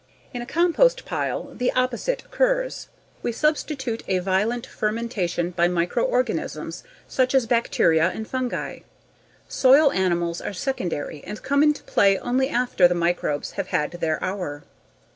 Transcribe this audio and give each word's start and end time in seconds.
In 0.33 0.41
a 0.41 0.47
compost 0.47 1.05
pile 1.05 1.53
the 1.53 1.71
opposite 1.73 2.23
occurs: 2.25 2.87
we 3.21 3.31
substitute 3.31 4.01
a 4.07 4.17
violent 4.17 4.65
fermentation 4.65 5.51
by 5.51 5.67
microorganisms 5.67 6.83
such 7.07 7.35
as 7.35 7.45
bacteria 7.45 8.07
and 8.09 8.27
fungi. 8.27 8.79
Soil 9.47 9.91
animals 9.91 10.41
are 10.41 10.53
secondary 10.53 11.23
and 11.23 11.43
come 11.43 11.61
into 11.61 11.83
play 11.83 12.17
only 12.17 12.49
after 12.49 12.87
the 12.87 12.95
microbes 12.95 13.51
have 13.51 13.67
had 13.67 13.91
their 13.91 14.17
hour. 14.23 14.63